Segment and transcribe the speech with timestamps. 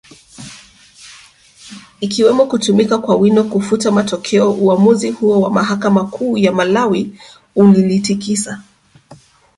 [1.99, 7.19] ikiwemo kutumika kwa wino kufuta matokeo Uamuzi huo wa mahakama kuu ya Malawi
[7.55, 8.63] ulilitikisa